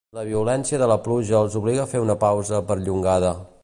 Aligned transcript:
La 0.17 0.21
violència 0.27 0.79
de 0.83 0.87
la 0.93 0.97
pluja 1.09 1.37
els 1.41 1.59
obliga 1.61 1.85
a 1.87 1.89
fer 1.95 2.05
una 2.09 2.19
pausa 2.25 2.67
perllongada. 2.73 3.37